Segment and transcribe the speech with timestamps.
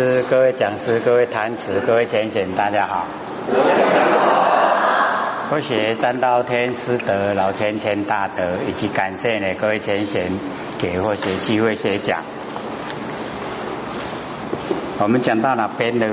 [0.00, 3.04] 是各位讲师、各位坛词、各位前贤，大家好。
[5.50, 10.30] 我学占道天师德老千千大德，以及感谢呢各位前贤
[10.78, 12.22] 给我学机会学讲。
[15.00, 16.06] 我们讲到哪边呢？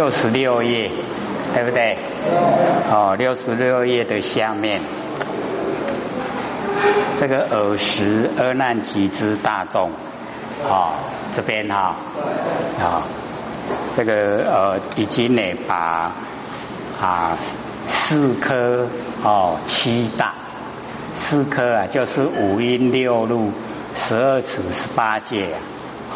[0.00, 0.90] 六十六页，
[1.52, 1.98] 对不对？
[2.90, 4.82] 哦，六十六页的下面，
[7.18, 9.90] 这个尔时阿难集之大众，
[10.66, 10.94] 哦，
[11.36, 11.96] 这边哈，
[12.80, 13.02] 啊，
[13.94, 14.12] 这个
[14.50, 16.14] 呃，已经呢把
[16.98, 17.36] 啊
[17.86, 18.88] 四颗
[19.22, 20.32] 哦七大，
[21.14, 23.52] 四颗啊就是五音六路、
[23.94, 25.60] 十二尺十八界啊，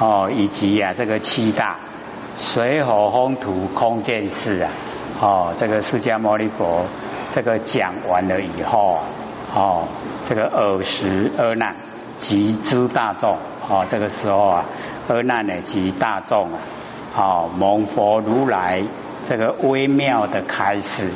[0.01, 1.77] 哦，以及啊这个七大。
[2.36, 4.70] 水火风土空见识啊，
[5.20, 6.84] 哦，这个释迦牟尼佛
[7.32, 8.98] 这个讲完了以后，
[9.54, 9.84] 哦，
[10.28, 11.77] 这个尔时阿难
[12.18, 13.36] 及之大众，
[13.68, 14.64] 哦，这个时候啊，
[15.08, 16.58] 阿难呢及大众啊，
[17.16, 18.82] 哦，蒙佛如来
[19.28, 21.10] 这个微妙的开示，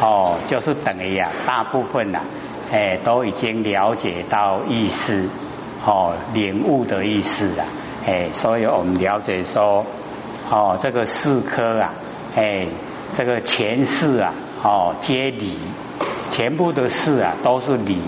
[0.00, 2.20] 哦，就是等于啊，大部分呐，
[2.72, 5.28] 哎，都已经了解到意思，
[5.84, 7.66] 哦，领悟的意思啊，
[8.06, 9.84] 哎，所以我们了解说。
[10.48, 11.94] 哦，这个四科啊，
[12.36, 12.66] 哎，
[13.16, 15.58] 这个前世啊，哦，皆理，
[16.30, 17.98] 全部的事啊都是理，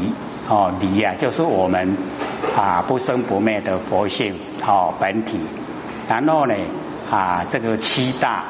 [0.49, 1.97] 哦，理啊就是我们
[2.57, 5.39] 啊不生不灭的佛性，哦，本体。
[6.09, 6.55] 然后呢，
[7.11, 8.45] 啊，这个七大，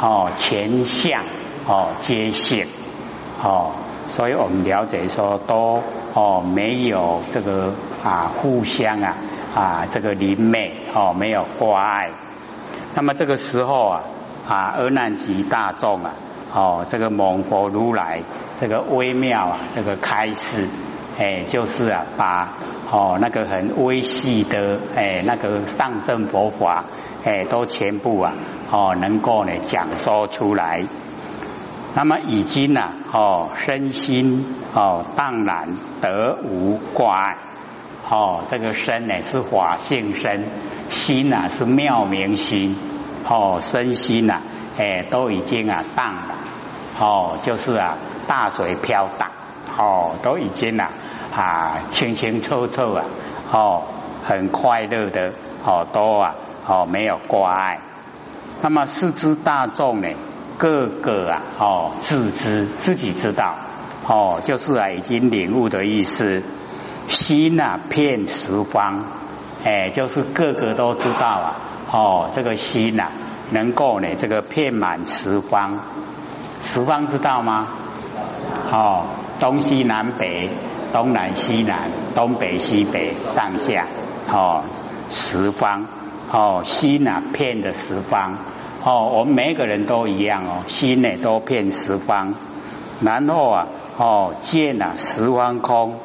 [0.00, 1.22] 哦，前相，
[1.66, 2.66] 哦，皆性，
[3.42, 3.72] 哦，
[4.08, 5.82] 所以我们了解说都
[6.14, 9.14] 哦没有这个啊互相啊
[9.54, 12.10] 啊这个灵昧，哦，没有挂碍。
[12.96, 14.04] 那么这个时候啊，
[14.48, 16.12] 啊，阿难及大众啊，
[16.54, 18.22] 哦，这个蒙佛如来
[18.58, 20.66] 这个微妙啊，这个开示，
[21.18, 22.54] 哎，就是啊，把
[22.90, 26.86] 哦那个很微细的哎那个上圣佛法，
[27.22, 28.32] 哎，都全部啊，
[28.72, 30.82] 哦，能够呢讲说出来。
[31.94, 32.80] 那么已经呢，
[33.12, 35.68] 哦，身心哦荡然
[36.00, 37.36] 得无挂碍。
[38.08, 40.44] 哦，这个身呢是法性身，
[40.90, 42.76] 心呐是妙明心，
[43.28, 44.42] 哦，身心呐，
[44.78, 46.34] 哎，都已经啊荡了，
[47.00, 49.28] 哦，就是啊大水飘荡，
[49.76, 50.90] 哦，都已经啊
[51.34, 53.04] 啊清清楚楚啊，
[53.50, 53.82] 哦，
[54.24, 55.32] 很快乐的，
[55.64, 56.34] 哦，都啊
[56.68, 57.80] 哦没有挂碍。
[58.62, 60.08] 那么四肢大众呢，
[60.58, 63.56] 个个啊哦自知自己知道，
[64.06, 66.44] 哦，就是啊已经领悟的意思。
[67.08, 69.04] 心啊，遍十方，
[69.64, 71.56] 哎，就是个个都知道啊。
[71.92, 73.08] 哦，这个心呐，
[73.52, 75.78] 能够呢，这个遍满十方，
[76.64, 77.68] 十方知道吗？
[78.72, 79.04] 哦，
[79.38, 80.50] 东西南北，
[80.92, 83.86] 东南西南，东北西北，上下，
[84.32, 84.64] 哦，
[85.10, 85.86] 十方，
[86.32, 88.36] 哦，心啊，遍的十方，
[88.84, 92.34] 哦，我们每个人都一样哦，心呢都遍十方，
[93.00, 96.00] 然后啊，哦，见啊，十方空。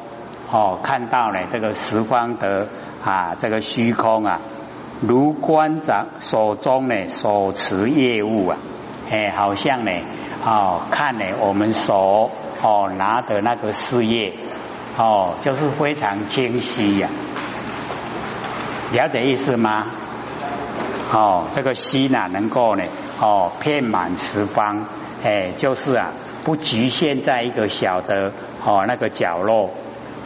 [0.52, 2.68] 哦，看到了这个十方的
[3.02, 4.38] 啊，这个虚空啊，
[5.00, 8.58] 如观长手中呢手持业物啊，
[9.10, 9.90] 哎，好像呢，
[10.44, 12.30] 哦，看呢我们手
[12.62, 14.34] 哦拿的那个事业
[14.98, 17.08] 哦，就是非常清晰呀，
[18.92, 19.86] 了解意思吗？
[21.14, 22.84] 哦，这个心呐能够呢
[23.22, 24.84] 哦遍满十方，
[25.24, 26.10] 哎，就是啊
[26.44, 28.32] 不局限在一个小的
[28.66, 29.70] 哦那个角落。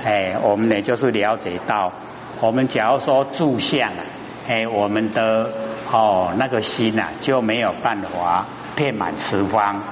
[0.06, 1.93] 哎，我们呢就是了解到，
[2.41, 4.06] 我们假如说住相啊，
[4.47, 5.50] 哎，我们的
[5.91, 8.47] 哦那个心呐就没有办法
[8.77, 9.83] 遍满十方，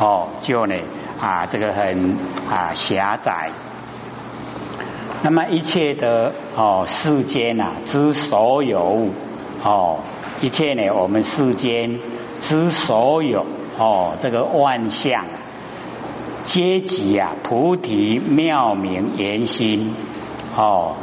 [0.00, 0.74] 哦，就呢
[1.20, 2.16] 啊这个很
[2.50, 3.50] 啊狭窄。
[5.22, 9.10] 那么一切的哦世间呐之所有
[9.62, 9.98] 哦，
[10.40, 12.00] 一切呢我们世间
[12.40, 13.44] 之所有
[13.76, 15.26] 哦这个万象。
[16.48, 19.94] 阶级啊，菩提妙明圆心。
[20.56, 20.94] 哦，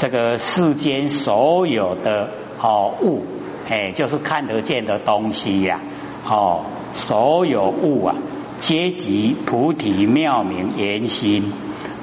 [0.00, 2.30] 这个世间所有的
[2.60, 3.24] 哦物，
[3.70, 5.80] 哎，就是看得见的东西呀，
[6.28, 6.64] 哦，
[6.94, 8.16] 所有物啊，
[8.58, 11.52] 阶级菩提妙明圆心，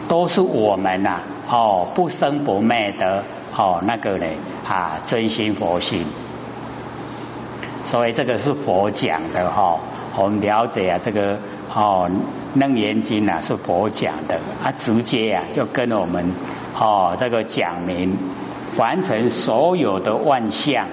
[0.07, 1.19] 都是我们呐，
[1.51, 3.25] 哦，不生不灭的
[3.57, 6.05] 哦那个嘞啊，真心佛心，
[7.83, 9.79] 所以这个是佛讲的哈，
[10.17, 11.37] 我们了解啊这个。
[11.75, 12.09] 哦，
[12.55, 16.31] 楞严经啊是佛讲的，啊直接啊就跟我们
[16.79, 18.15] 哦这个讲明，
[18.77, 20.87] 完成所有的万象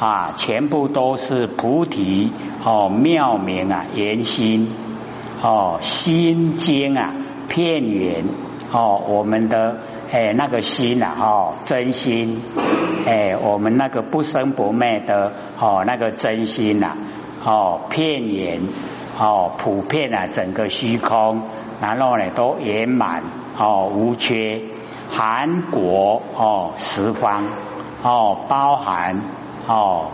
[0.00, 2.32] 啊，全部都是菩提
[2.64, 4.72] 哦妙明啊圆心
[5.42, 7.14] 哦心经啊
[7.48, 8.24] 片圆
[8.72, 9.76] 哦我们的
[10.10, 12.40] 哎那个心啊哦真心
[13.06, 15.30] 哎我们那个不生不灭的
[15.60, 16.96] 哦那个真心呐
[17.44, 18.62] 哦片言。
[19.18, 21.42] 哦，普遍啊，整个虚空，
[21.80, 23.22] 然后呢都圆满
[23.58, 24.62] 哦，无缺，
[25.10, 27.48] 含国哦十方
[28.02, 29.20] 哦，包含
[29.68, 30.08] 哦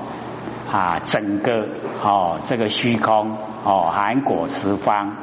[0.70, 1.66] 啊整个
[2.02, 5.16] 哦这个虚空哦含果十方。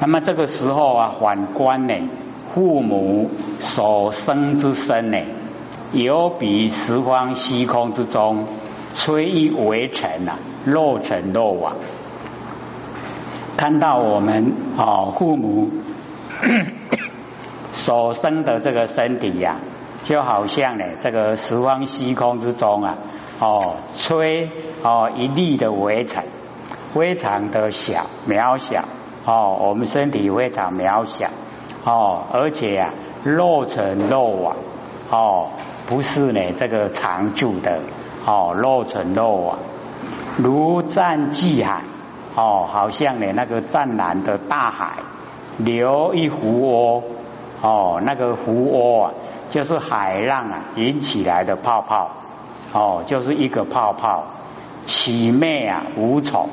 [0.00, 1.94] 那么这个时候啊，反观呢，
[2.52, 3.30] 父母
[3.60, 5.18] 所生之身呢，
[5.92, 8.44] 有比十方虚空之中，
[8.94, 10.36] 吹一围尘啊，
[10.66, 11.76] 落尘落网。
[13.64, 15.70] 看到我们哦，父母
[17.72, 19.56] 所生的这个身体呀，
[20.04, 22.98] 就好像呢，这个十方虚空之中啊，
[23.40, 24.50] 哦，吹
[24.82, 26.24] 哦一粒的微尘，
[26.92, 28.84] 非常的小渺小
[29.24, 31.30] 哦，我们身体非常渺小
[31.86, 32.92] 哦，而且啊，
[33.24, 34.56] 肉成肉网
[35.08, 35.52] 哦，
[35.86, 37.80] 不是呢这个常住的
[38.26, 39.58] 哦，肉成肉网，
[40.36, 41.80] 如战济海。
[42.36, 44.98] 哦，好像呢，那个湛蓝的大海，
[45.58, 47.02] 流一湖窝，
[47.62, 49.12] 哦，那个湖窝啊，
[49.50, 52.10] 就是海浪啊引起来的泡泡，
[52.72, 54.24] 哦，就是一个泡泡，
[54.82, 56.48] 起灭啊无从，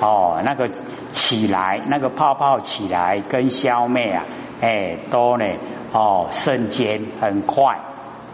[0.00, 0.70] 哦，那个
[1.12, 4.24] 起来，那个泡泡起来跟消灭啊，
[4.62, 5.44] 哎，都呢，
[5.92, 7.78] 哦，瞬间很快，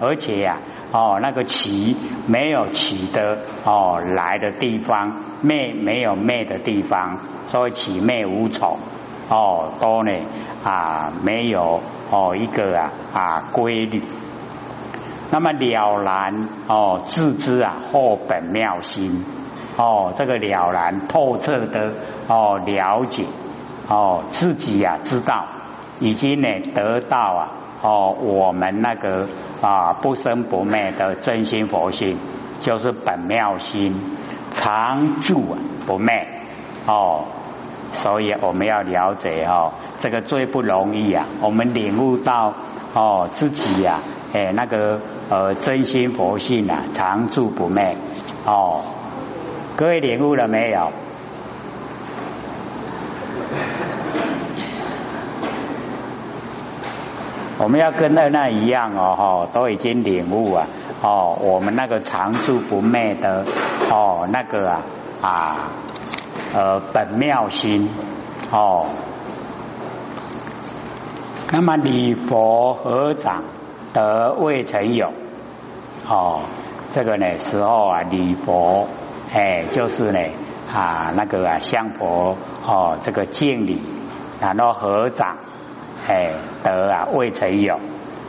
[0.00, 0.58] 而且呀。
[0.92, 1.96] 哦，那个起
[2.28, 5.12] 没有起的哦来的地方，
[5.42, 8.78] 灭没有灭的地方，所以起灭无从
[9.28, 10.12] 哦，都呢
[10.64, 14.00] 啊没有哦一个啊啊规律。
[15.32, 19.24] 那么了然哦自知啊或本妙心
[19.76, 21.92] 哦这个了然透彻的
[22.28, 23.24] 哦了解
[23.88, 25.46] 哦自己呀知道
[26.00, 27.48] 已经呢得到啊
[27.82, 29.26] 哦我们那个。
[29.62, 32.18] 啊，不生不灭的真心佛性，
[32.60, 33.94] 就是本妙心，
[34.52, 35.56] 常住
[35.86, 36.12] 不灭
[36.86, 37.24] 哦。
[37.94, 41.24] 所以我们要了解哦，这个最不容易啊。
[41.40, 42.52] 我们领悟到
[42.92, 44.00] 哦，自己呀，
[44.34, 45.00] 哎，那个
[45.30, 47.96] 呃真心佛性啊，常住不灭
[48.44, 48.82] 哦。
[49.74, 50.92] 各位领悟了没有？
[57.58, 60.66] 我们要跟那那一样哦，哈，都已经领悟啊，
[61.02, 63.46] 哦，我们那个常住不灭的
[63.90, 64.82] 哦，那个啊
[65.22, 65.56] 啊
[66.54, 67.88] 呃本妙心
[68.52, 68.90] 哦，
[71.50, 73.44] 那么礼佛合掌
[73.94, 75.10] 得未曾有
[76.06, 76.40] 哦，
[76.92, 78.86] 这个呢时候啊礼佛
[79.32, 80.20] 哎就是呢
[80.70, 82.36] 啊那个啊相佛
[82.66, 83.80] 哦这个敬礼，
[84.42, 85.38] 然后合掌。
[86.08, 86.32] 哎，
[86.62, 87.78] 得啊，未曾有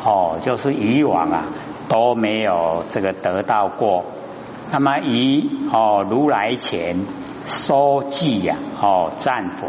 [0.04, 1.46] 哦，就是以往啊
[1.88, 4.06] 都没有这个得到过。
[4.72, 7.06] 那么以哦如来前
[7.46, 9.68] 说偈呀，哦赞佛，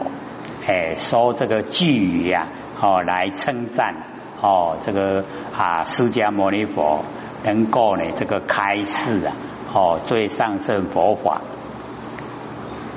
[0.67, 2.49] 哎说这个偈语呀，
[2.81, 3.95] 哦来称赞
[4.41, 5.25] 哦这个
[5.57, 7.05] 啊释迦牟尼佛
[7.45, 9.33] 能够呢这个开示啊，
[9.73, 11.43] 哦最上圣佛法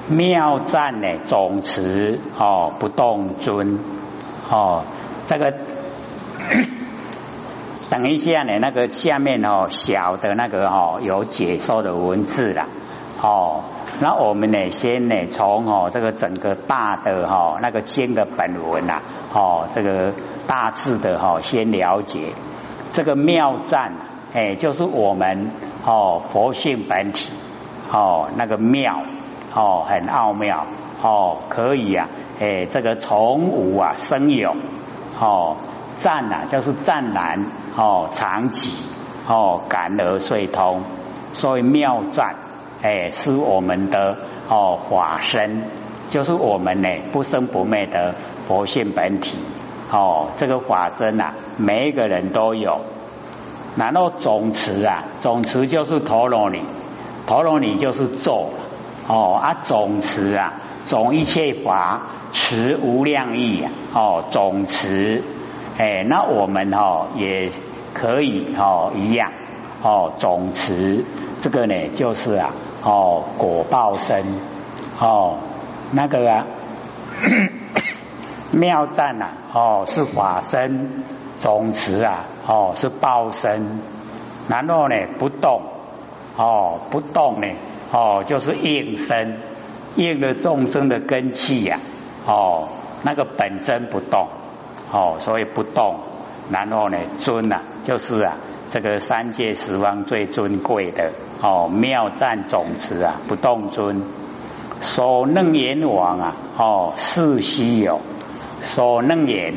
[0.08, 3.78] 妙赞呢总持哦不动尊
[4.52, 4.84] 哦。
[5.28, 5.52] 这个
[7.90, 12.68] 等一下呢，那个下面哦小的那个哦有解说的文字啦，
[13.22, 13.64] 哦，
[14.02, 19.02] 那我们呢先呢从哦这个整个大的哈那个经的本文呐，
[19.34, 20.14] 哦这个
[20.48, 22.34] 大致的哈先了解
[22.92, 23.94] 这个妙赞，
[24.34, 25.52] 哎就是我们
[25.86, 27.30] 哦佛性本体
[27.92, 29.04] 哦那个妙
[29.54, 30.66] 哦很奥妙。
[31.02, 32.08] 哦可以啊，
[32.40, 34.56] 哎这个从无啊生有。
[35.20, 35.58] 哦，
[35.98, 38.84] 湛呐，就是湛然哦，长起。
[39.28, 40.82] 哦，感而遂通，
[41.34, 42.36] 所以妙湛
[42.82, 44.18] 哎，是我们的
[44.50, 45.64] 哦法身，
[46.10, 48.16] 就是我们呢不生不灭的
[48.48, 49.38] 佛性本体。
[49.92, 52.82] 哦，这个法身呐，每一个人都有。
[53.76, 56.62] 然后总持啊，总持就是陀罗尼，
[57.28, 58.50] 陀罗尼就是咒。
[59.08, 60.54] 哦啊，总持啊。
[60.84, 62.02] 总一切法
[62.34, 65.24] 持无量义哦，总持
[65.78, 67.52] 哎，那我们哦也
[67.94, 69.32] 可以哦一样
[69.84, 71.06] 哦，总持
[71.42, 72.50] 这个呢就是啊
[72.84, 74.26] 哦果报身。
[75.00, 75.38] 哦
[75.92, 76.48] 那个啊
[78.52, 81.04] 妙赞呐，哦，是法身
[81.40, 83.80] 总持啊，哦，是报身，
[84.48, 85.62] 然后呢不动，
[86.38, 87.48] 哦，不动呢，
[87.92, 89.40] 哦，就是应身，
[89.96, 91.80] 应了众生的根气呀，
[92.26, 92.70] 哦，
[93.04, 94.28] 那个本真不动，
[94.92, 95.98] 哦，所以不动，
[96.52, 98.38] 然后呢尊呐，就是啊，
[98.72, 101.12] 这个三界十方最尊贵的
[101.42, 104.04] 哦，妙赞总持啊，不动尊，
[104.80, 108.00] 所能言王啊，哦，是稀有。
[108.64, 109.56] 所能言，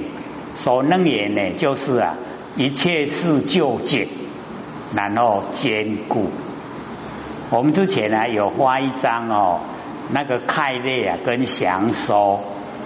[0.54, 2.16] 所能言呢，就是啊，
[2.56, 4.08] 一切事究竟，
[4.94, 6.30] 然后坚固。
[7.54, 9.60] 我们之前呢有画一张哦，
[10.10, 12.40] 那个开列啊跟详说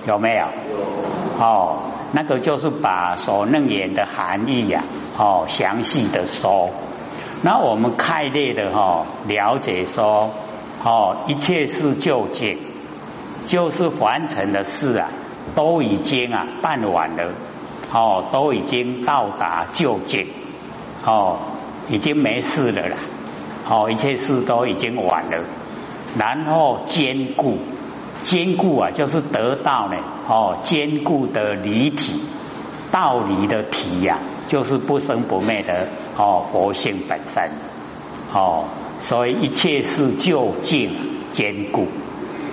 [0.06, 0.42] 有没有？
[0.42, 1.42] 有。
[1.42, 1.78] 哦，
[2.12, 4.82] 那个就是把所能言的含义呀，
[5.16, 6.68] 哦，详细的说。
[7.40, 10.32] 那我们开列的哈，了解说，
[10.84, 12.58] 哦，一切是究竟，
[13.46, 15.08] 就是完成的事啊。
[15.54, 17.32] 都已经啊办完了，
[17.94, 20.26] 哦，都已经到达就近，
[21.06, 21.38] 哦，
[21.88, 22.98] 已经没事了啦，
[23.70, 25.44] 哦，一切事都已经完了，
[26.18, 27.58] 然后坚固，
[28.24, 29.96] 坚固啊，就是得到呢，
[30.26, 32.22] 哦，坚固的离体，
[32.90, 37.50] 道理的体呀，就是不生不灭的哦，佛性本身，
[38.32, 38.64] 哦，
[39.00, 40.90] 所以一切事就近
[41.32, 41.86] 坚固，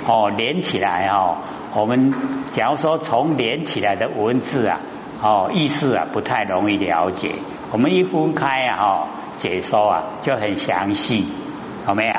[0.05, 1.38] 哦，连起来哦。
[1.77, 2.13] 我们
[2.51, 4.79] 假如说从连起来的文字啊，
[5.22, 7.31] 哦，意思啊不太容易了解。
[7.72, 9.07] 我们一分开啊，哦，
[9.38, 11.25] 解说啊就很详细，
[11.86, 12.13] 好没有？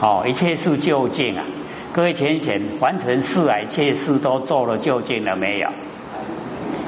[0.00, 1.44] 哦，一切事究竟啊，
[1.92, 5.68] 各位浅显完成事啊，一切事都做了究竟了没有？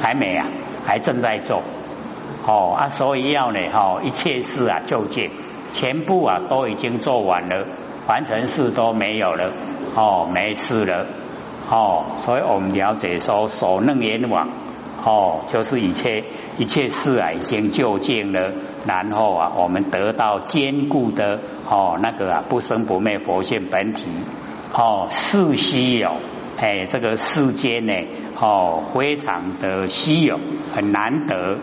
[0.02, 0.46] 还没啊，
[0.84, 1.62] 还正在做。
[2.46, 5.30] 哦啊，所以要呢，哦，一切事啊究竟，
[5.72, 7.66] 全部啊都已经做完了，
[8.06, 9.52] 完成事都没有了，
[9.94, 11.06] 哦，没事了。
[11.70, 14.48] 哦，所以我们了解说，所能言往，
[15.04, 16.24] 哦，就是一切
[16.56, 18.52] 一切事啊，已经就近了。
[18.86, 24.04] 然后啊，我们得到坚固的哦，那个啊，不生不灭佛性本体。
[24.72, 26.16] 哦，世稀有，
[26.58, 27.92] 哎，这个世间呢，
[28.40, 30.40] 哦，非常的稀有，
[30.74, 31.58] 很难得。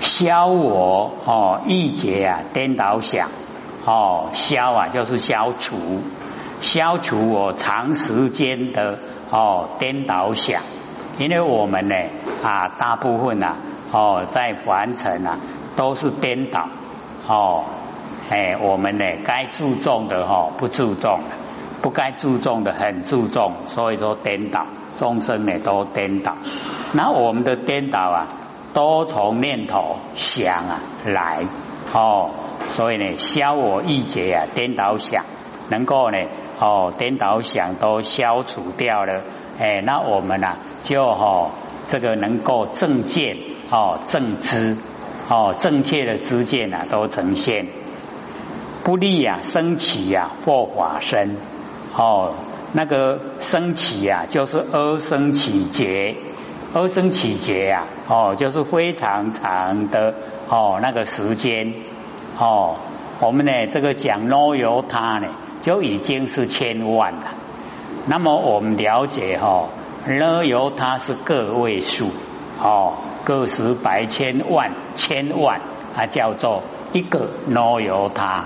[0.00, 3.28] 消我哦，一劫啊，颠倒想，
[3.84, 5.76] 哦，消啊，就是消除。
[6.60, 8.98] 消除我长时间的
[9.30, 10.62] 哦颠倒想，
[11.18, 11.96] 因为我们呢
[12.42, 13.56] 啊大部分呐
[13.92, 15.36] 哦在凡尘啊
[15.76, 16.68] 都是颠倒
[17.26, 17.64] 哦
[18.30, 21.18] 哎我们呢该注重的哈不注重，
[21.82, 26.34] 不该注重的很注重，所以说颠倒众生呢都颠倒，
[26.92, 28.28] 那我们的颠倒啊
[28.72, 31.44] 都从念头想啊来
[31.92, 32.30] 哦，
[32.68, 35.24] 所以呢消我一劫啊颠倒想
[35.68, 36.18] 能够呢。
[36.60, 39.22] 哦，颠倒想都消除掉了，
[39.58, 41.50] 哎，那我们呢就哦
[41.88, 43.36] 这个能够正见
[43.70, 44.76] 哦正知
[45.28, 47.66] 哦正确的知见啊都呈现，
[48.82, 51.36] 不利呀升起呀或法身。
[51.94, 52.34] 哦
[52.72, 56.16] 那个升起呀就是阿生起劫，
[56.74, 60.14] 阿生起劫呀哦就是非常长的
[60.48, 61.74] 哦那个时间。
[62.38, 62.76] 哦
[63.20, 65.28] 我们呢这个讲 no 由他呢。
[65.60, 67.34] 就已经是千万了。
[68.06, 69.64] 那么我们了解哈，
[70.06, 72.06] 呢由它是个位数
[72.62, 72.94] 哦，
[73.24, 75.60] 个十百千万千万
[75.96, 78.44] 啊，叫做一个呢由他。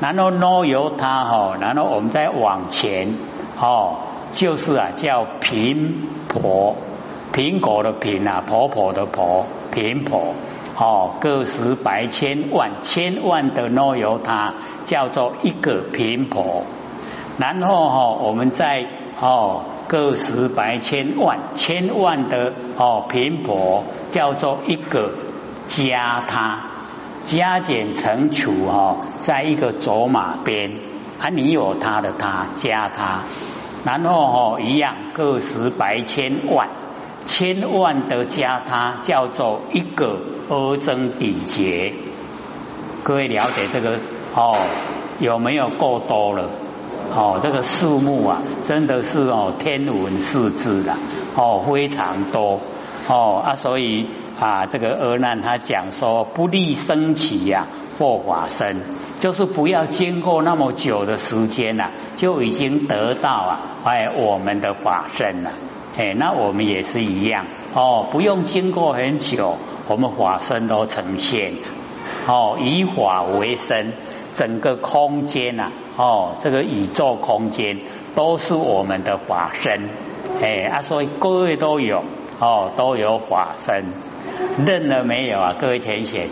[0.00, 3.14] 然后呢由他哈，然后我们再往前
[3.60, 3.98] 哦，
[4.32, 6.74] 就是啊叫频婆，
[7.34, 10.34] 苹果的苹啊，婆婆的婆，频婆
[10.78, 14.54] 哦，个十百千万千万的呢由它。
[14.86, 16.62] 叫做一个频婆，
[17.38, 18.86] 然后哈，我们在
[19.20, 25.12] 哦个十百千万千万的哦频婆，叫做一个
[25.66, 26.60] 加他
[27.24, 30.70] 加减乘除哈，在一个走马边
[31.20, 33.22] 啊，你有他的他加他，
[33.84, 36.68] 然后哈一样个十百千万
[37.26, 40.18] 千万的加他，叫做一个
[40.48, 41.92] 阿增底劫。
[43.02, 43.98] 各位了解这个？
[44.34, 44.56] 哦，
[45.18, 46.48] 有没有够多了？
[47.14, 50.94] 哦，这个数目啊，真的是哦天文数字的
[51.36, 52.60] 哦，非常多
[53.08, 57.66] 哦啊，所以啊，这个阿难他讲说不利升起呀，
[57.98, 58.80] 或法身，
[59.20, 63.52] 就是不要经过那么久的时间呐，就已经得到啊
[63.84, 65.52] 哎我们的法身了。
[65.96, 69.56] 哎，那我们也是一样哦，不用经过很久，
[69.88, 71.54] 我们法身都呈现
[72.26, 73.92] 哦，以法为身。
[74.34, 77.78] 整个空间呐，哦，这个宇宙空间
[78.14, 79.88] 都是我们的法身，
[80.42, 82.04] 哎啊，所以各位都有
[82.38, 83.86] 哦，都有法身，
[84.66, 85.54] 认了没有啊？
[85.58, 86.28] 各位浅显，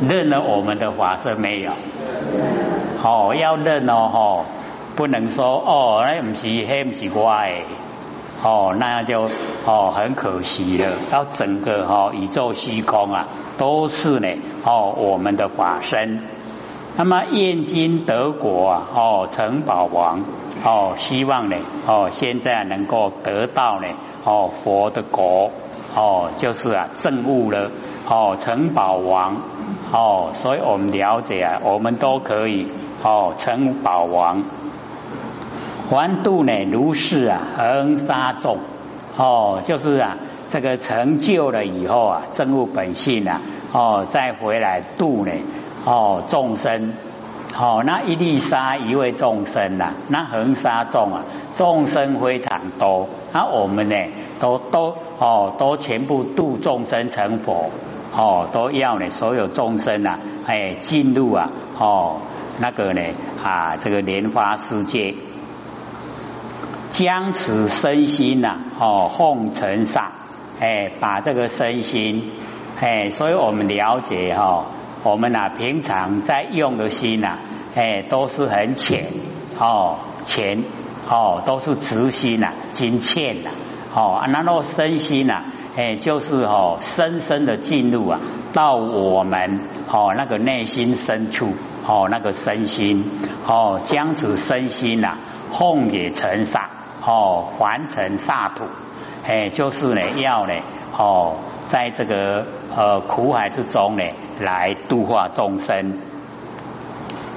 [0.00, 1.72] 认了我们的法身没有？
[3.04, 4.44] 哦，要认哦，吼，
[4.96, 7.64] 不能说哦，那不是，那不是我诶。
[8.44, 9.28] 哦，那就
[9.64, 10.92] 哦很可惜了。
[11.10, 14.28] 到整个哈宇宙虚空啊，都是呢
[14.64, 16.20] 哦我们的法身。
[16.96, 20.22] 那么燕京德国啊，哦城堡王
[20.64, 21.56] 哦希望呢
[21.86, 23.86] 哦现在能够得到呢
[24.24, 25.50] 哦佛的国
[25.94, 27.70] 哦就是啊证悟了
[28.08, 29.36] 哦城堡王
[29.92, 32.70] 哦，所以我们了解啊，我们都可以
[33.02, 34.42] 哦城堡王。
[35.90, 38.58] 还度呢，如是啊，恒沙众。
[39.18, 40.16] 哦，就是啊，
[40.48, 45.32] 这个成就了以后啊，证悟本性啊，哦，再回来度呢，
[45.84, 46.94] 哦，众生。
[47.54, 51.20] 哦，那一粒沙一位众生呐，那恒沙众啊，
[51.58, 53.94] 众生非常多，那我们呢，
[54.42, 57.70] 都都哦，都全部度众生成佛
[58.12, 62.16] 哦，都要呢，所有众生啊，哎，进入啊，哦，
[62.58, 63.00] 那个呢
[63.40, 65.14] 啊，这个莲花世界。
[66.90, 70.10] 将此身心呐，哦，奉承上，
[70.60, 72.32] 哎，把这个身心，
[72.80, 74.64] 哎，所以我们了解哈，
[75.04, 77.38] 我们呐平常在用的心呐，
[77.76, 79.04] 哎，都是很浅，
[79.58, 80.64] 哦，浅，
[81.08, 83.50] 哦，都是直心呐，精欠呐，
[83.94, 85.42] 哦，然后身心呐，
[85.76, 88.20] 哎，就是哦，深深的进入啊，
[88.52, 91.52] 到我们哦那个内心深处，
[91.86, 93.10] 哦，那个身心，
[93.46, 95.16] 哦，将此身心呐，
[95.50, 96.62] 奉给尘上。
[97.04, 98.62] 哦，还成萨土，
[99.26, 100.54] 哎，就是呢，要呢，
[100.96, 101.34] 哦，
[101.66, 102.46] 在这个
[102.76, 104.04] 呃苦海之中呢，
[104.38, 105.98] 来度化众生。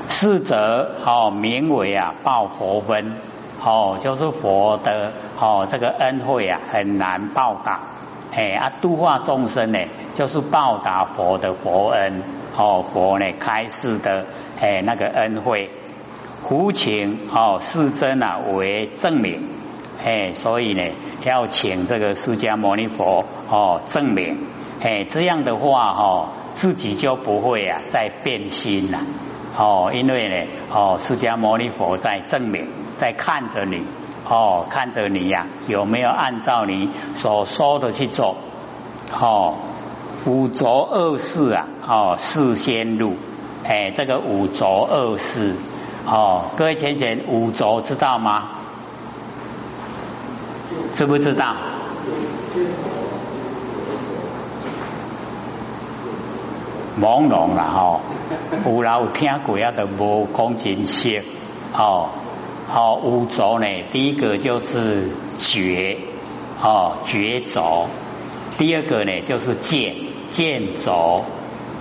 [0.07, 3.15] 是则哦，名为啊报佛分，
[3.65, 7.79] 哦，就是佛的哦这个恩惠啊，很难报答。
[8.31, 9.79] 哎啊，度化众生呢，
[10.13, 12.21] 就是报答佛的佛恩，
[12.55, 14.25] 哦，佛呢开示的
[14.61, 15.71] 哎那个恩惠。
[16.43, 19.49] 胡情哦，世尊啊为证明。
[20.03, 20.83] 哎，所以呢，
[21.23, 24.37] 要请这个释迦牟尼佛哦证明，
[24.83, 28.99] 哎，这样的话哈，自己就不会啊再变心了
[29.57, 33.83] 哦，因为呢哦，释迦牟尼佛在证明，在看着你
[34.27, 38.37] 哦，看着你呀，有没有按照你所说的去做
[39.13, 39.55] 哦？
[40.25, 43.13] 五浊恶世啊，哦，世先入，
[43.63, 45.53] 哎，这个五浊恶世
[46.07, 48.49] 哦，各位浅浅，五浊知道吗？
[50.95, 51.55] 知不知道？
[56.99, 58.01] 朦胧啦吼，
[58.65, 61.21] 有啦有听过啊，都无讲真实
[61.77, 62.09] 哦。
[62.73, 65.97] 哦，五浊呢，第一个就是觉
[66.61, 67.87] 哦，觉浊；
[68.57, 69.95] 第二个呢就是见
[70.31, 71.23] 见浊；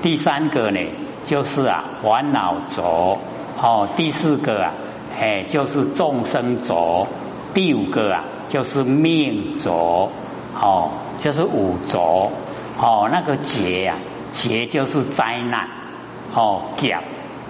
[0.02, 0.80] 第三个呢
[1.24, 3.18] 就是啊烦恼浊；
[3.60, 4.72] 哦，第四个啊
[5.18, 7.06] 哎就是众生浊；
[7.54, 8.24] 第五个啊。
[8.46, 10.12] 就是命浊，
[10.54, 12.30] 哦，就是五浊，
[12.78, 13.96] 哦，那个劫呀，
[14.32, 15.66] 劫就是灾难，
[16.34, 16.98] 哦，劫，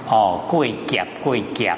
[0.09, 1.75] 哦，贵劫贵劫，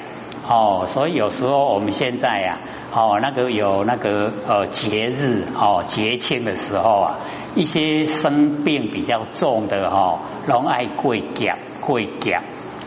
[0.49, 2.59] 哦，所以有时候我们现在呀，
[2.93, 7.15] 哦，那个有那个呃节日，哦，节庆的时候啊，
[7.55, 12.39] 一些生病比较重的哈，拢爱贵劫贵劫，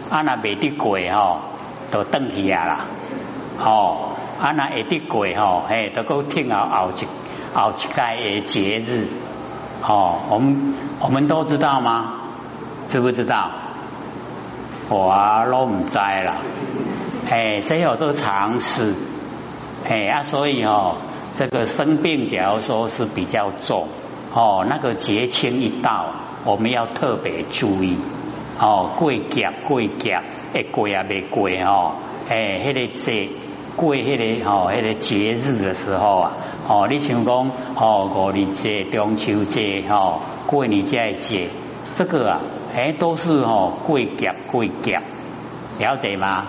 [0.08, 1.42] 啊那未得贵哈，
[1.90, 2.86] 都等起啊啦，
[3.64, 4.08] 哦。
[4.40, 7.04] 啊，那一滴过吼，嘿，都够听后后一
[7.54, 9.06] 后一届的节日，
[9.86, 12.14] 哦，我们我们都知道吗？
[12.88, 13.50] 知不知道？
[14.90, 16.40] 我都唔知啦，
[17.30, 18.94] 哎，这有都常识，
[19.88, 20.96] 哎啊，所以哦，
[21.36, 23.88] 这个生病假如说是比较重，
[24.34, 26.06] 哦，那个节清一到，
[26.44, 27.96] 我们要特别注意，
[28.58, 30.20] 哦，过节过节，
[30.52, 31.94] 会过啊未过哦，
[32.28, 33.28] 哎，迄个节。
[33.76, 36.32] 过迄个吼，迄个节日的时候啊，
[36.68, 41.48] 哦，你想讲哦，五日节、中秋节、吼过年节节，
[42.00, 42.40] 这个啊，
[42.74, 44.98] 哎，都是吼过节过节，
[45.78, 46.46] 了解吗？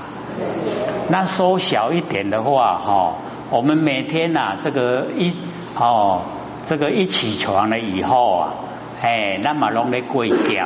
[1.10, 3.16] 那缩小一点的话，哈，
[3.50, 5.34] 我们每天呐，这个一
[5.78, 6.22] 哦，
[6.70, 8.54] 这个一起床了以后啊，
[9.02, 10.64] 哎，那么拢咧过节，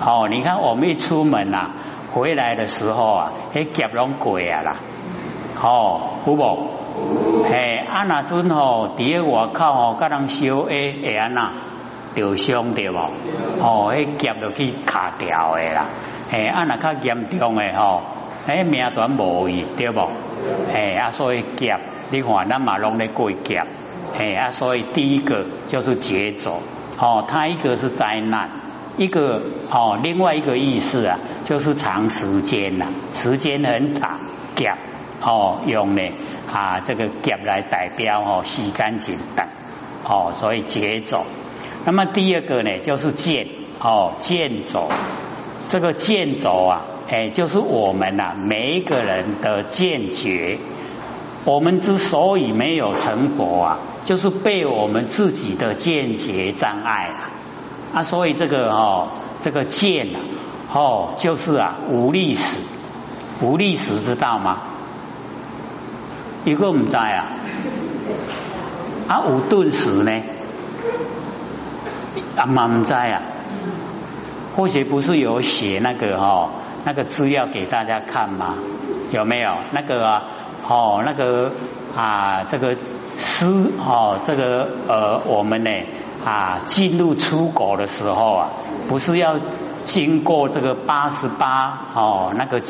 [0.00, 1.72] 哦，你看我们一出门呐，
[2.12, 4.76] 回来的时候啊，迄节拢过啊啦。
[5.60, 6.70] 哦，有无？
[7.42, 11.50] 嘿，啊那阵吼，伫个外口吼，甲人烧诶，会安那
[12.14, 12.96] 着伤对无？
[13.60, 15.86] 哦，迄夹着去卡掉诶啦。
[16.30, 18.02] 嘿，啊那较严重诶吼，
[18.46, 20.00] 哎名全无伊对不？
[20.72, 21.76] 哎啊所以劫，
[22.10, 23.62] 你看咱马龙咧过劫，
[24.18, 26.60] 哎啊所以第一个就是劫走，
[26.98, 28.48] 哦，它一个是灾难，
[28.96, 34.20] 一个哦另外一个意思啊，就是长时间呐，时间很长，
[34.54, 34.70] 劫
[35.22, 36.02] 哦用呢
[36.52, 39.44] 啊这个劫来代表哦洗干净的，
[40.08, 41.24] 哦所以节奏。
[41.84, 43.48] 那么第二个呢就是剑
[43.80, 44.90] 哦剑走。
[45.70, 50.58] 这个见走啊，哎，就是我们呐，每一个人的见觉。
[51.44, 57.18] 我们之所以没有成佛啊，就是被我们自己的见觉障碍了
[57.94, 58.02] 啊。
[58.02, 59.10] 所以这个哦，
[59.44, 60.18] 这个见啊，
[60.74, 62.58] 哦，就是啊，无历史，
[63.40, 64.58] 无历史知道吗？
[66.44, 67.26] 一个唔在啊，
[69.06, 70.20] 啊，无顿时呢？
[72.36, 73.22] 啊，唔知啊。
[74.56, 76.50] 或许不是有写那个哈
[76.84, 78.54] 那个资料给大家看吗？
[79.12, 80.22] 有没有那个
[80.68, 81.52] 哦那个
[81.96, 82.76] 啊这个
[83.18, 83.46] 诗
[83.78, 85.70] 哦这个呃我们呢
[86.24, 88.48] 啊进入出国的时候啊
[88.88, 89.34] 不是要
[89.82, 92.62] 经过这个八十八哦那个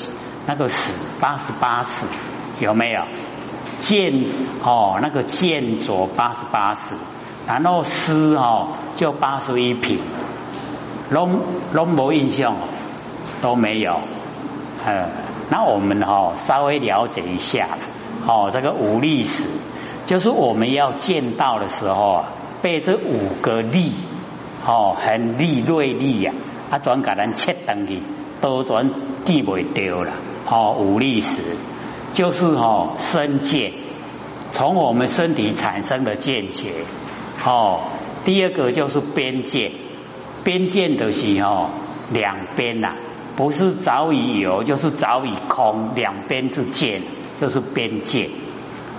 [0.47, 2.07] 那个史八十八史
[2.59, 3.03] 有没有
[3.81, 4.25] 见
[4.63, 6.95] 哦那个见着八十八史，
[7.51, 10.01] 然后诗哦就八十一品。
[11.11, 11.41] 拢
[11.73, 12.55] 拢没印象，
[13.43, 14.01] 都没有。
[14.87, 15.09] 呃，
[15.51, 17.67] 那我们哈稍微了解一下，
[18.25, 19.43] 哦，这个五历史，
[20.07, 22.25] 就是我们要见到的时候啊，
[22.63, 23.93] 被这五个力，
[24.65, 26.33] 哦，很利锐利呀，
[26.71, 28.01] 啊，转给咱切登去，
[28.41, 28.89] 都转
[29.25, 30.13] 记不丢了。
[30.49, 31.35] 哦，五历史
[32.13, 33.73] 就是哦身见，
[34.53, 36.73] 从我们身体产生的见解。
[37.44, 37.81] 哦，
[38.24, 39.72] 第二个就是边界。
[40.42, 41.68] 边界的是哦，
[42.12, 42.94] 两边呐，
[43.37, 47.03] 不是早已有，就是早已空，两边之间
[47.38, 48.31] 就是边界。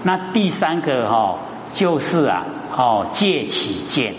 [0.03, 1.39] 那第三个哈，
[1.73, 2.45] 就是啊，
[2.77, 4.13] 哦，借起见，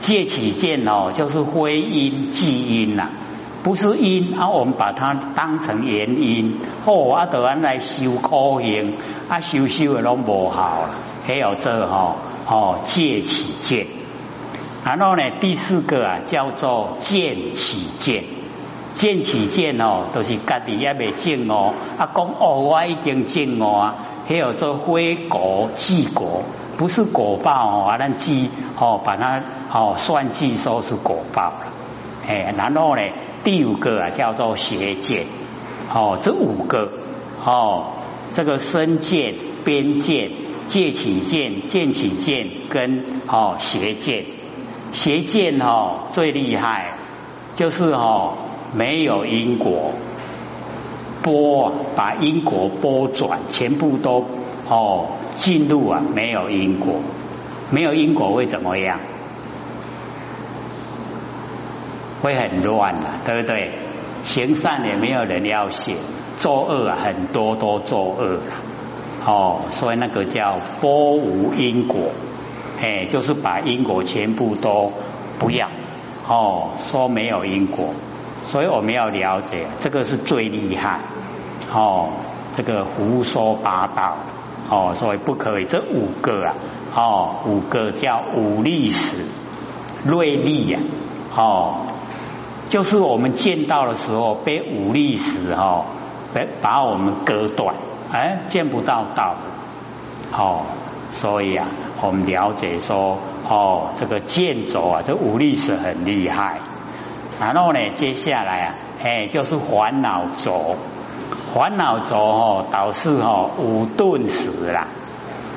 [0.00, 3.08] 借起见哦，就是非因即因呐，
[3.62, 8.94] 不是因啊，我们把它当成原因，哦，啊，得安来修苦行，
[9.28, 10.90] 啊，修修的拢无好了，
[11.24, 12.16] 还有这哈，哦，
[12.48, 13.86] 哦，戒起见。
[14.84, 18.24] 然后呢，第四个啊，叫做见起见，
[18.94, 21.74] 见起见哦，都是家己也未见哦。
[21.98, 23.94] 啊，讲哦，我已经见哦啊，
[24.26, 26.42] 还有做非果即果，
[26.78, 31.66] 不是果报哦，啊，咱记哦，把它哦算计说是果报了。
[32.26, 33.02] 哎，然后呢，
[33.44, 35.26] 第五个啊，叫做邪见，
[35.92, 36.90] 哦，这五个
[37.44, 37.88] 哦，
[38.34, 39.34] 这个身见、
[39.64, 40.30] 边见、
[40.68, 44.24] 借起见、见起见跟哦邪见。
[44.92, 46.92] 邪见哦最厉害，
[47.56, 48.34] 就是哦
[48.74, 49.92] 没有因果
[51.22, 54.24] 波，把因果波转，全部都
[54.68, 57.00] 哦进入啊没有因果，
[57.70, 58.98] 没有因果会怎么样？
[62.22, 63.72] 会很乱的，对不对？
[64.24, 65.94] 行善也没有人要写，
[66.38, 68.42] 作恶啊很多都作恶了，
[69.28, 72.12] 哦，所以那个叫波无因果。
[72.80, 74.92] 哎，就是把因果全部都
[75.38, 75.68] 不要
[76.28, 77.88] 哦，说没有因果，
[78.46, 81.00] 所以我们要了解，这个是最厉害
[81.74, 82.10] 哦，
[82.56, 84.16] 这个胡说八道
[84.70, 85.64] 哦，所以不可以。
[85.64, 86.54] 这五个啊，
[86.94, 89.26] 哦，五个叫五历史
[90.04, 90.78] 锐利呀，
[91.36, 91.78] 哦，
[92.68, 95.84] 就是我们见到的时候被五历史哦，
[96.32, 97.74] 被把我们割断，
[98.12, 99.36] 哎，见不到道，
[100.32, 100.62] 哦。
[101.10, 101.66] 所以啊，
[102.02, 103.18] 我们了解说，
[103.48, 106.60] 哦，这个剑轴啊，这武力是很厉害。
[107.40, 110.76] 然后呢，接下来啊，哎，就是烦恼轴，
[111.54, 114.88] 烦恼轴哦，导致哦五顿时啦。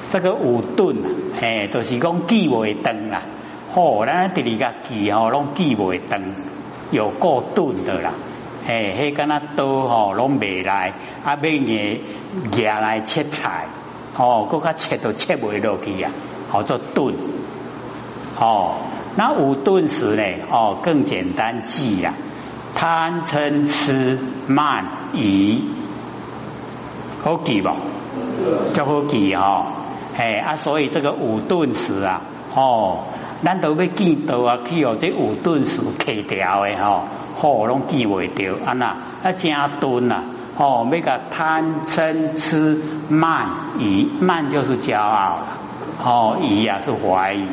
[0.09, 1.07] 这个五顿啊，
[1.41, 3.21] 哎，就是讲记未登啦。
[3.75, 6.33] 哦，咱第二个记哦，拢记未登，
[6.91, 8.11] 有够钝的啦。
[8.67, 10.93] 哎，迄跟那刀吼拢未来，
[11.23, 11.99] 啊，要嘢
[12.51, 13.65] 夹来切菜。
[14.17, 16.11] 哦，嗰个切都切袂落去啊，
[16.49, 17.15] 好做炖。
[18.37, 18.75] 哦，
[19.15, 20.23] 那五顿时呢？
[20.51, 22.13] 哦，更简单记呀，
[22.75, 25.63] 贪嗔痴慢疑，
[27.23, 27.69] 好记不？
[28.75, 29.73] 就好记哈。
[30.17, 32.21] 哎啊，所以这个五顿时啊，
[32.53, 33.05] 哦，
[33.43, 38.85] 咱都要记到啊，去哦，这五顿时去掉的吼，好拢记袂掉啊那
[39.23, 40.23] 啊加顿啊。
[40.57, 43.47] 哦，要个贪嗔痴慢
[43.79, 45.47] 疑，慢就是骄傲了。
[46.03, 47.45] 哦，疑啊是怀疑，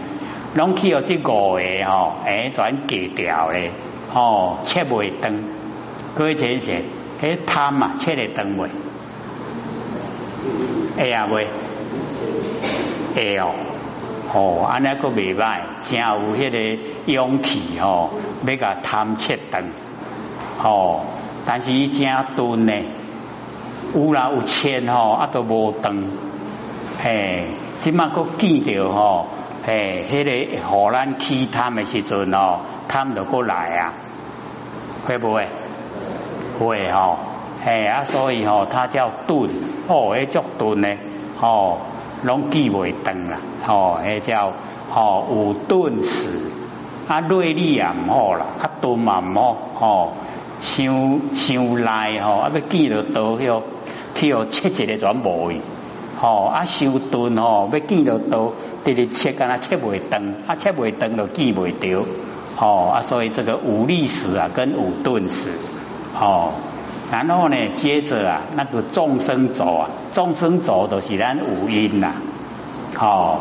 [0.55, 3.71] 拢去哦这五个哦，哎，全给掉嘞。
[4.13, 5.43] 哦，切不会登，
[6.17, 6.83] 各位先生，
[7.23, 8.69] 迄贪嘛，切会长未？
[10.97, 11.47] 会啊未？
[13.15, 13.55] 会哦，
[14.35, 18.11] 哦，安尼个未歹，真有迄个勇气吼，
[18.47, 19.63] 要甲贪切长，
[20.63, 21.01] 哦，
[21.47, 22.73] 但是伊真钝呢，
[23.95, 26.05] 有啦有切吼，啊都无长，
[27.03, 29.29] 嘿，即马个见着吼，
[29.65, 33.95] 嘿，迄个荷咱去贪的时阵哦，贪就过来啊，
[35.07, 35.49] 会不会？
[36.61, 37.17] 会吼，
[37.65, 39.49] 嘿啊，所以吼，他叫钝，
[39.89, 40.89] 哦，迄足钝呢，
[41.41, 41.79] 哦。
[42.25, 44.53] 拢记袂长啦，吼，迄叫
[44.91, 46.29] 吼有顿时，
[47.07, 50.13] 啊锐利也毋好啦，啊钝嘛毋好，吼，
[50.61, 53.63] 伤伤赖吼，啊要记到刀迄
[54.15, 55.61] 去互切一个全无去，
[56.21, 58.53] 吼，啊伤钝吼，要记到刀
[58.85, 62.05] 直直切，干那切袂长，啊切袂长就记袂着，
[62.57, 65.47] 吼，啊所以这个无力时啊，跟无顿时，
[66.15, 66.53] 吼。
[67.11, 72.13] 然后呢，接着啊，那个众生走啊，众生走都是咱五音呐，
[73.01, 73.39] 哦，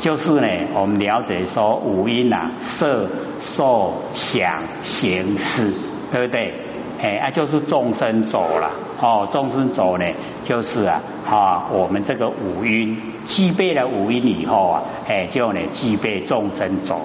[0.00, 3.06] 就是呢，我们了解说五音呐，色、
[3.40, 5.72] 受、想、行、识，
[6.10, 6.54] 对不对？
[7.00, 10.04] 哎，啊，就是众生走了，哦，众生走呢，
[10.42, 17.00] 就是啊，啊，我们这个五音具备了五音以后啊，哎，就呢具备众生走，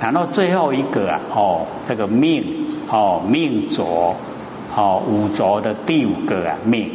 [0.00, 2.44] 然后最后一个啊，哦，这个命，
[2.88, 4.14] 哦，命浊。
[4.76, 6.90] 哦，五浊的第五个啊命，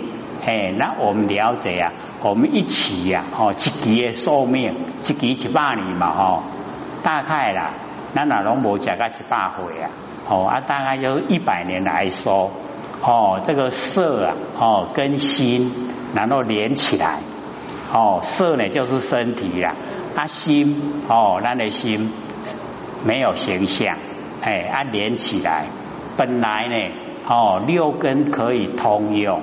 [0.46, 1.92] 哎，那我们了解啊，
[2.22, 6.44] 我们一起呀，哦，一期的寿命，一期一百年嘛，哦，
[7.02, 7.74] 大概啦，
[8.14, 9.90] 那哪拢无食个一百岁啊，
[10.30, 12.52] 哦啊，大概就一百年来说，
[13.02, 17.18] 哦，这个色啊，哦，跟心然后连起来，
[17.92, 19.74] 哦，色呢就是身体呀，
[20.16, 22.14] 啊心，哦，那的心
[23.04, 23.98] 没有形象，
[24.44, 25.66] 哎，啊连起来，
[26.16, 27.01] 本来呢。
[27.28, 29.42] 哦，六根可以通用，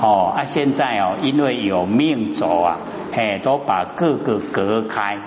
[0.00, 2.78] 哦啊，现在哦，因为有命轴啊，
[3.14, 5.18] 哎，都把各个隔开，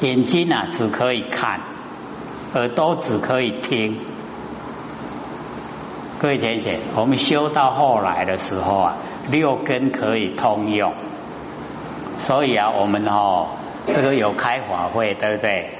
[0.00, 1.60] 眼睛啊只可以看，
[2.54, 3.98] 耳朵只可以听。
[6.20, 8.96] 各位姐姐，我们修到后来的时候啊，
[9.30, 10.92] 六根可以通用，
[12.18, 13.48] 所以啊，我们哦，
[13.86, 15.70] 这个有开法会，对不对？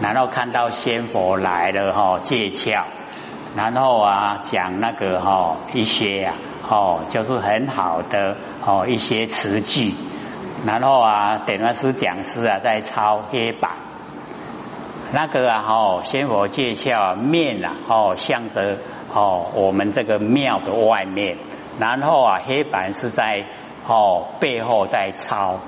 [0.00, 2.82] 然后看到仙佛来了哈，借窍。
[3.56, 6.34] 然后啊，讲那个哈一些呀，
[6.68, 8.36] 哦，就是很好的
[8.66, 9.94] 哦一些词句。
[10.66, 13.70] 然后啊，点完师讲师啊，在抄黑板。
[15.12, 18.78] 那个啊，哦，仙佛介绍面啊，哦，向着
[19.12, 21.36] 哦我们这个庙的外面。
[21.78, 23.44] 然后啊，黑板是在
[23.86, 25.58] 哦背后在抄，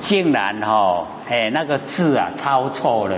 [0.00, 3.16] 竟然哦，哎那个字啊抄错了。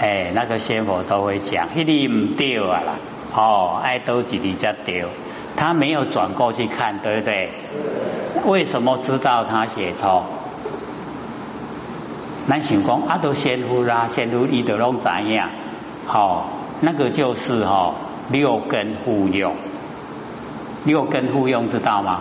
[0.00, 2.92] 哎，那个仙佛都会讲，一粒唔丢啊啦，
[3.34, 5.08] 哦，爱多几粒才丢，
[5.56, 7.50] 他没有转过去看，对不对？
[8.44, 10.24] 为什么知道他写错？
[12.46, 15.48] 那想讲阿都仙夫啦，仙夫伊都拢怎样？
[16.06, 17.94] 好，那个就是哈
[18.30, 19.56] 六根互用，
[20.84, 22.20] 六根互用知道吗？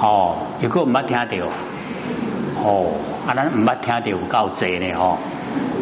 [0.00, 1.48] 哦，如果唔捌听到，
[2.62, 2.92] 哦，
[3.26, 5.18] 啊，咱唔捌听到有够济呢，吼。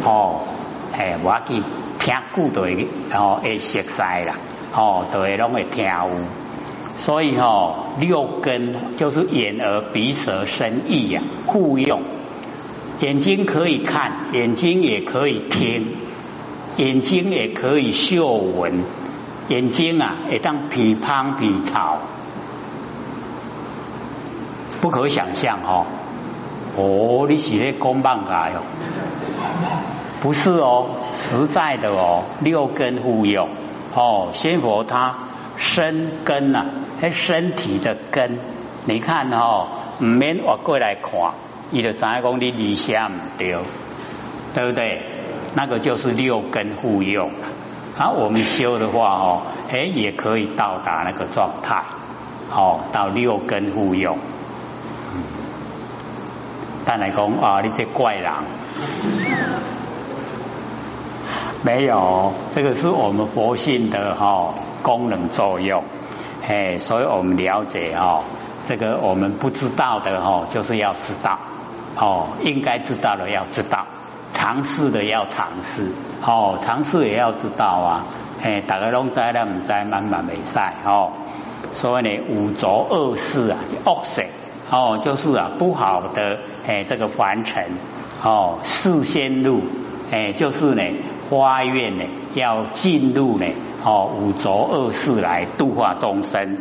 [0.05, 0.41] 哦，
[0.93, 1.63] 诶，我记
[1.99, 4.37] 听古对，哦，会熟悉啦，
[4.75, 6.11] 哦，都会拢会听有。
[6.97, 12.03] 所以吼，六根就是眼、耳、鼻、舌、身、意呀，互用。
[13.01, 15.89] 眼睛可以看，眼睛也可以听，
[16.77, 18.85] 眼睛也可以嗅闻，
[19.49, 21.99] 眼睛啊，会当皮胖皮草，
[24.81, 25.87] 不可想象哦。
[26.77, 28.61] 哦，你是咧讲棒噶哟？
[30.21, 30.87] 不是哦，
[31.17, 33.49] 实在的哦，六根互用
[33.95, 34.31] 哦。
[34.33, 35.15] 仙佛他
[35.57, 36.67] 身根呐，
[37.01, 38.39] 他身体的根，
[38.85, 39.69] 你看哦，
[40.01, 41.13] 唔免我过来看，
[41.71, 43.57] 伊就知影讲你理想唔对，
[44.55, 45.03] 对不对？
[45.55, 47.31] 那个就是六根互用
[47.99, 48.11] 啊。
[48.11, 51.83] 我们修的话哦，哎，也可以到达那个状态，
[52.55, 54.19] 哦，到六根互用。
[56.89, 58.33] 但来讲啊，你这怪人，
[61.65, 65.83] 没有，这个是我们佛性的哈功能作用，
[66.47, 68.23] 哎，所以我们了解哦，
[68.69, 71.37] 这个我们不知道的哈，就是要知道，
[71.97, 73.85] 哦，应该知道的要知道，
[74.33, 75.91] 尝试的要尝试，
[76.25, 78.05] 哦，尝试也要知道啊，
[78.41, 80.57] 哎，大家拢知了，唔知慢慢未使
[80.89, 81.11] 哦，
[81.73, 84.25] 所以呢，五浊恶世啊，恶世。
[84.69, 87.65] 哦，就是啊，不好的哎，这个凡尘
[88.23, 89.61] 哦，事先路
[90.11, 90.83] 哎，就是呢，
[91.31, 93.47] 花愿呢要进入呢
[93.85, 96.59] 哦五浊恶世来度化众生。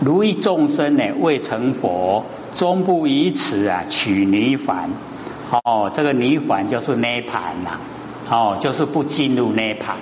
[0.00, 4.90] 如意众生呢未成佛，终不以此啊取泥凡。
[5.64, 7.78] 哦，这个泥凡就是涅盘呐，
[8.30, 9.98] 哦，就是不进入涅盘。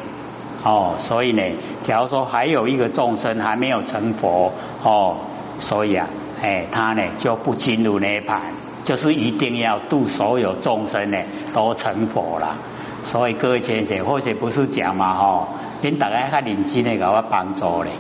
[0.63, 1.43] 哦，所以呢，
[1.81, 4.53] 假如说还有一个众生还没有成佛，
[4.85, 5.17] 哦，
[5.59, 6.07] 所以啊，
[6.43, 11.19] 哎，他呢就不进入涅盘，就是一定要度所有众生呢
[11.53, 12.57] 都成佛了。
[13.05, 15.49] 所以各位先生，或许不是讲嘛，吼，
[15.83, 17.91] 您大家较认真的给我帮助嘞，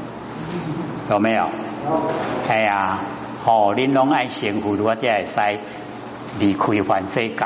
[1.10, 1.46] 有没有？
[2.46, 3.04] 系啊，
[3.44, 5.60] 哦，恁拢爱幸福，我才会使
[6.38, 7.38] 离开凡世间，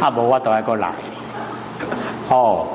[0.00, 0.94] 啊，无我都爱过来，
[2.28, 2.66] 哦。